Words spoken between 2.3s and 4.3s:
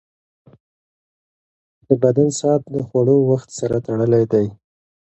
ساعت د خوړو وخت سره تړلی